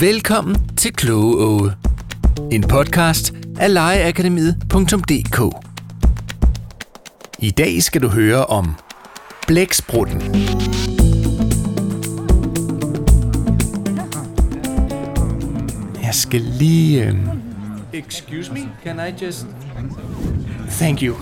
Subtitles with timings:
[0.00, 1.72] Velkommen til Kloge
[2.52, 5.64] En podcast af legeakademiet.dk
[7.38, 8.74] I dag skal du høre om
[9.46, 10.20] blæksprutten.
[16.02, 17.08] Jeg skal lige...
[17.08, 17.18] Uh...
[17.92, 19.46] Excuse me, can I just...
[20.70, 21.16] Thank you.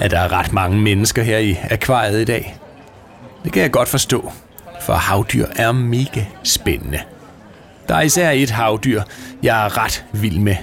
[0.00, 2.58] ja, der er ret mange mennesker her i akvariet i dag.
[3.44, 4.32] Det kan jeg godt forstå
[4.88, 7.00] for havdyr er mega spændende.
[7.88, 9.02] Der er især et havdyr,
[9.42, 10.56] jeg er ret vild med,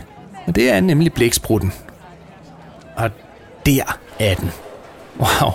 [0.48, 1.74] og det er nemlig blæksprutten.
[2.96, 3.12] Og
[3.66, 4.52] der er den.
[5.20, 5.52] Wow,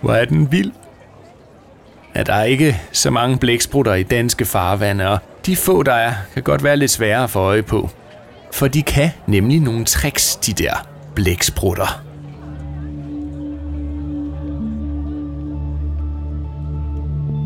[0.00, 0.72] hvor er den vild.
[2.14, 6.14] Ja, der er ikke så mange blæksprutter i danske farvande, og de få, der er,
[6.34, 7.90] kan godt være lidt sværere at få øje på.
[8.52, 12.07] For de kan nemlig nogle tricks, de der blæksprutter.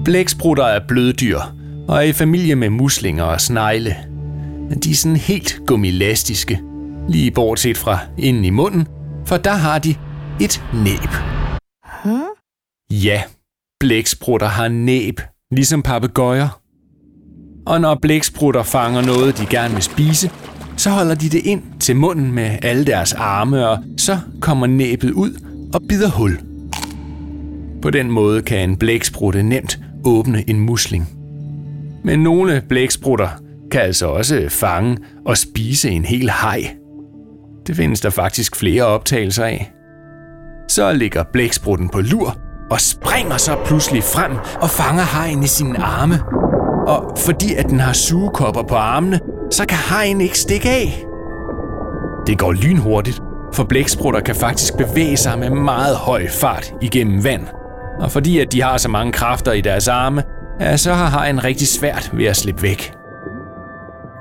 [0.05, 1.39] Blæksprutter er bløddyr
[1.89, 3.97] og er i familie med muslinger og snegle.
[4.69, 6.61] Men de er sådan helt gummilastiske,
[7.09, 8.87] lige bortset fra inden i munden,
[9.27, 9.95] for der har de
[10.41, 11.11] et næb.
[12.05, 12.21] Huh?
[12.91, 13.23] Ja,
[13.81, 16.61] blæksprutter har næb, ligesom papegøjer.
[17.67, 20.31] Og når blæksprutter fanger noget, de gerne vil spise,
[20.77, 25.11] så holder de det ind til munden med alle deres arme, og så kommer næbet
[25.11, 25.31] ud
[25.75, 26.39] og bider hul.
[27.83, 31.09] På den måde kan en blæksprutte nemt åbne en musling.
[32.05, 33.29] Men nogle blæksprutter
[33.71, 36.77] kan altså også fange og spise en hel haj.
[37.67, 39.73] Det findes der faktisk flere optagelser af.
[40.69, 42.37] Så ligger blæksprutten på lur
[42.71, 46.15] og springer så pludselig frem og fanger hajen i sine arme.
[46.87, 51.05] Og fordi at den har sugekopper på armene, så kan hajen ikke stikke af.
[52.27, 53.21] Det går lynhurtigt,
[53.55, 57.47] for blæksprutter kan faktisk bevæge sig med meget høj fart igennem vand–
[58.03, 60.23] og fordi at de har så mange kræfter i deres arme,
[60.61, 62.95] ja, så har hajen rigtig svært ved at slippe væk.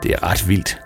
[0.04, 0.80] Det er ret vildt.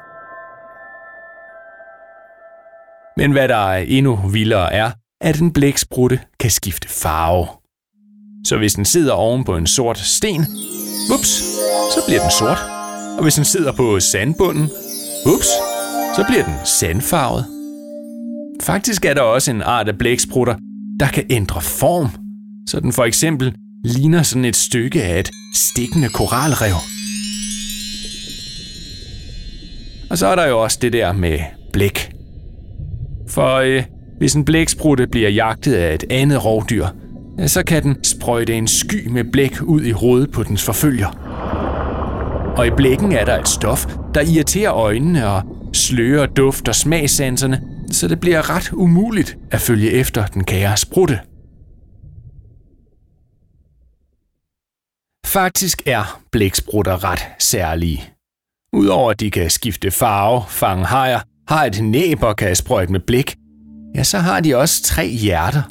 [3.17, 7.47] Men hvad der er endnu vildere er, at en blæksprutte kan skifte farve.
[8.47, 10.45] Så hvis den sidder oven på en sort sten,
[11.13, 11.29] ups,
[11.93, 12.57] så bliver den sort.
[13.17, 14.69] Og hvis den sidder på sandbunden,
[15.25, 15.47] ups,
[16.15, 17.45] så bliver den sandfarvet.
[18.61, 20.55] Faktisk er der også en art af blæksprutter,
[20.99, 22.24] der kan ændre form
[22.67, 23.53] så den for eksempel
[23.83, 26.75] ligner sådan et stykke af et stikkende koralrev.
[30.09, 31.39] Og så er der jo også det der med
[31.73, 32.11] blæk.
[33.27, 33.83] For øh,
[34.17, 36.87] hvis en blæksprutte bliver jagtet af et andet rovdyr,
[37.39, 41.07] ja, så kan den sprøjte en sky med blæk ud i hovedet på dens forfølger.
[42.57, 45.41] Og i blækken er der et stof, der irriterer øjnene og
[45.73, 47.61] slører duft og smagsanserne,
[47.91, 51.19] så det bliver ret umuligt at følge efter den kære sprutte.
[55.35, 58.03] Faktisk er blæksprutter ret særlige.
[58.73, 62.99] Udover at de kan skifte farve, fange hajer, har et næb og kan sprøjte med
[62.99, 63.35] blik,
[63.95, 65.61] ja, så har de også tre hjerter,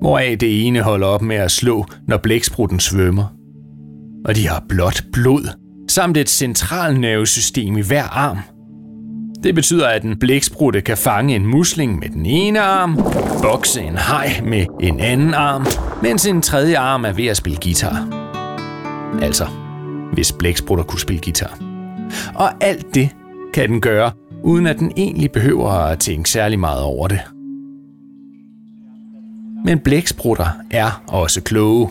[0.00, 3.24] hvoraf det ene holder op med at slå, når blæksprutten svømmer.
[4.24, 5.48] Og de har blåt blod,
[5.88, 8.38] samt et centralnervesystem i hver arm.
[9.42, 12.96] Det betyder, at en blæksprutte kan fange en musling med den ene arm,
[13.42, 15.66] bokse en haj med en anden arm,
[16.02, 18.27] mens en tredje arm er ved at spille guitar.
[19.22, 19.46] Altså,
[20.12, 21.58] hvis blæksprutter kunne spille guitar.
[22.34, 23.08] Og alt det
[23.54, 27.20] kan den gøre, uden at den egentlig behøver at tænke særlig meget over det.
[29.64, 31.90] Men blæksprutter er også kloge.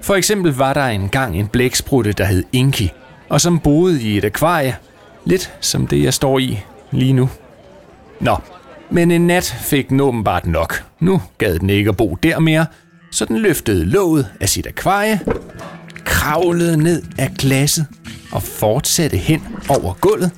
[0.00, 2.88] For eksempel var der engang en blæksprutte, der hed Inky,
[3.28, 4.76] og som boede i et akvarie,
[5.24, 6.60] lidt som det jeg står i
[6.90, 7.28] lige nu.
[8.20, 8.36] Nå,
[8.90, 10.84] men en nat fik den åbenbart nok.
[11.00, 12.66] Nu gad den ikke at bo der mere,
[13.12, 15.20] så den løftede låget af sit akvarie
[16.24, 17.86] kravlede ned af glasset
[18.32, 20.30] og fortsatte hen over gulvet,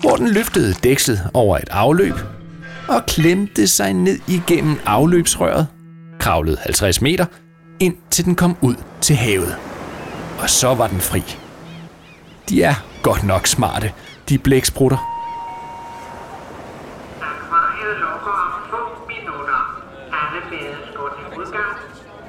[0.00, 2.14] hvor den løftede dækslet over et afløb
[2.88, 5.66] og klemte sig ned igennem afløbsrøret,
[6.20, 7.26] kravlede 50 meter,
[7.80, 9.56] indtil den kom ud til havet.
[10.38, 11.22] Og så var den fri.
[12.48, 13.92] De er godt nok smarte,
[14.28, 15.12] de blæksprutter.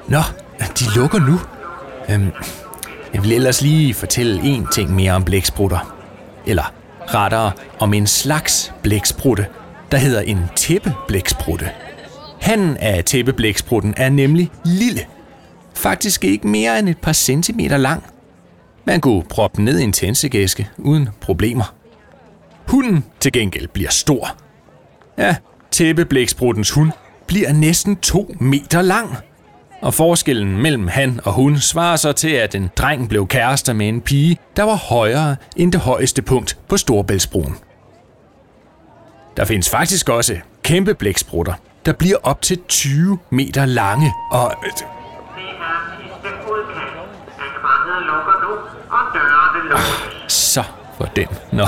[0.07, 0.21] Nå,
[0.79, 1.39] de lukker nu.
[2.09, 2.31] Øhm,
[3.13, 5.95] jeg vil ellers lige fortælle en ting mere om blæksprutter.
[6.45, 6.73] Eller
[7.13, 9.45] rettere om en slags blæksprutte,
[9.91, 11.69] der hedder en tæppeblæksprutte.
[12.41, 15.01] Hannen af tæppeblæksprutten er nemlig lille.
[15.75, 18.03] Faktisk ikke mere end et par centimeter lang.
[18.85, 21.73] Man kunne proppe den ned i en tændsegæske uden problemer.
[22.67, 24.35] Hunden til gengæld bliver stor.
[25.17, 25.35] Ja,
[25.71, 26.91] tæppeblækspruttens hund
[27.27, 29.17] bliver næsten to meter lang.
[29.81, 33.89] Og forskellen mellem han og hun svarer så til, at en dreng blev kærester med
[33.89, 37.55] en pige, der var højere end det højeste punkt på Storbæltsbroen.
[39.37, 41.53] Der findes faktisk også kæmpe blæksprutter,
[41.85, 44.13] der bliver op til 20 meter lange.
[44.31, 44.85] Og lukkes.
[50.27, 50.63] så
[50.97, 51.27] for den.
[51.51, 51.67] Nå,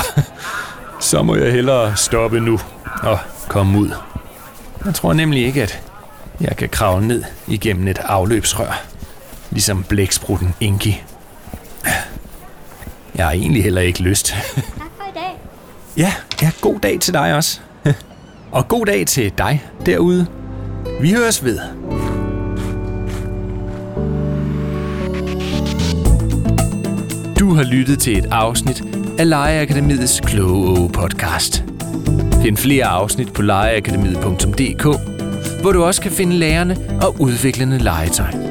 [1.00, 2.59] så må jeg hellere stoppe nu
[3.03, 3.91] og komme ud.
[4.85, 5.88] Jeg tror nemlig ikke, at
[6.41, 8.86] jeg kan kravle ned igennem et afløbsrør,
[9.51, 11.03] ligesom blæksprutten Inki.
[13.15, 14.25] Jeg har egentlig heller ikke lyst.
[14.27, 14.63] Tak
[14.97, 15.39] for i dag.
[15.97, 17.59] Ja, ja, god dag til dig også.
[18.51, 20.27] Og god dag til dig derude.
[21.01, 21.59] Vi høres ved.
[27.39, 28.83] Du har lyttet til et afsnit
[29.19, 31.63] af Legeakademiets Kloge podcast.
[32.41, 35.08] Find flere afsnit på legeakademiet.dk,
[35.62, 38.49] hvor du også kan finde lærende og udviklende legetøj.